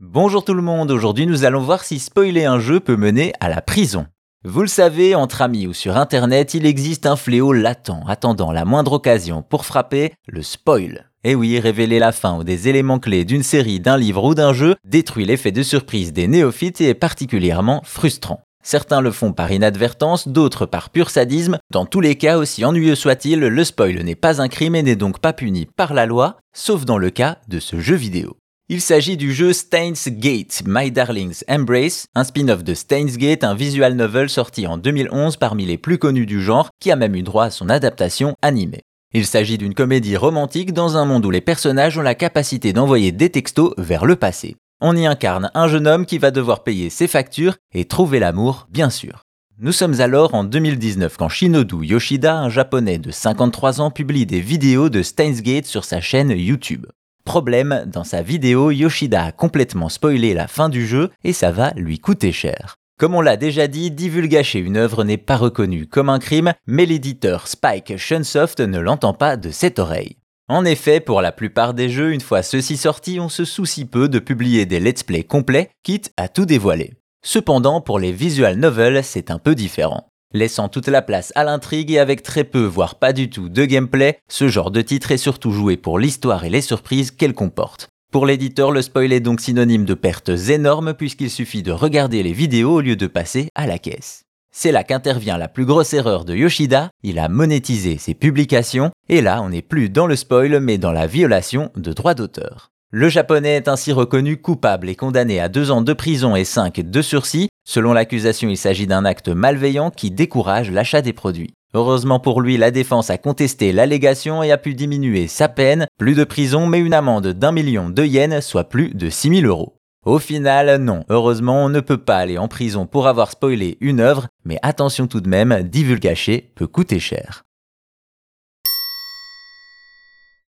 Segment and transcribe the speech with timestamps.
[0.00, 3.48] Bonjour tout le monde, aujourd'hui nous allons voir si spoiler un jeu peut mener à
[3.48, 4.06] la prison.
[4.44, 8.64] Vous le savez, entre amis ou sur internet, il existe un fléau latent attendant la
[8.64, 11.10] moindre occasion pour frapper le spoil.
[11.24, 14.52] Et oui, révéler la fin ou des éléments clés d'une série, d'un livre ou d'un
[14.52, 18.40] jeu détruit l'effet de surprise des néophytes et est particulièrement frustrant.
[18.62, 21.58] Certains le font par inadvertance, d'autres par pur sadisme.
[21.72, 24.94] Dans tous les cas, aussi ennuyeux soit-il, le spoil n'est pas un crime et n'est
[24.94, 28.36] donc pas puni par la loi, sauf dans le cas de ce jeu vidéo.
[28.70, 33.54] Il s'agit du jeu Steins Gate, My Darling's Embrace, un spin-off de Steins Gate, un
[33.54, 37.22] visual novel sorti en 2011 parmi les plus connus du genre, qui a même eu
[37.22, 38.82] droit à son adaptation animée.
[39.14, 43.10] Il s'agit d'une comédie romantique dans un monde où les personnages ont la capacité d'envoyer
[43.10, 44.56] des textos vers le passé.
[44.82, 48.66] On y incarne un jeune homme qui va devoir payer ses factures et trouver l'amour,
[48.70, 49.22] bien sûr.
[49.56, 54.40] Nous sommes alors en 2019 quand Shinodu Yoshida, un japonais de 53 ans, publie des
[54.42, 56.84] vidéos de Steins Gate sur sa chaîne YouTube.
[57.28, 61.74] Problème, dans sa vidéo, Yoshida a complètement spoilé la fin du jeu et ça va
[61.76, 62.76] lui coûter cher.
[62.98, 66.86] Comme on l'a déjà dit, divulgacher une œuvre n'est pas reconnu comme un crime, mais
[66.86, 70.16] l'éditeur Spike Shunsoft ne l'entend pas de cette oreille.
[70.48, 74.08] En effet, pour la plupart des jeux, une fois ceux-ci sortis, on se soucie peu
[74.08, 76.94] de publier des let's play complets, quitte à tout dévoiler.
[77.22, 80.07] Cependant, pour les visual novels, c'est un peu différent.
[80.34, 83.64] Laissant toute la place à l'intrigue et avec très peu, voire pas du tout, de
[83.64, 87.88] gameplay, ce genre de titre est surtout joué pour l'histoire et les surprises qu'elle comporte.
[88.12, 92.34] Pour l'éditeur, le spoil est donc synonyme de pertes énormes puisqu'il suffit de regarder les
[92.34, 94.24] vidéos au lieu de passer à la caisse.
[94.52, 99.22] C'est là qu'intervient la plus grosse erreur de Yoshida, il a monétisé ses publications, et
[99.22, 102.70] là on n'est plus dans le spoil mais dans la violation de droits d'auteur.
[102.90, 106.80] Le japonais est ainsi reconnu coupable et condamné à deux ans de prison et cinq
[106.80, 107.48] de sursis.
[107.70, 111.52] Selon l'accusation, il s'agit d'un acte malveillant qui décourage l'achat des produits.
[111.74, 116.14] Heureusement pour lui, la défense a contesté l'allégation et a pu diminuer sa peine, plus
[116.14, 119.76] de prison mais une amende d'un million de yens, soit plus de 6000 euros.
[120.06, 124.00] Au final, non, heureusement, on ne peut pas aller en prison pour avoir spoilé une
[124.00, 127.44] œuvre, mais attention tout de même, divulgacher peut coûter cher.